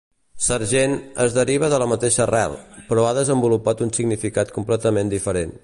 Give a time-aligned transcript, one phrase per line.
[0.43, 0.95] "Sergent"
[1.25, 2.57] es deriva de la mateixa arrel,
[2.89, 5.57] però ha desenvolupat un significat completament diferent.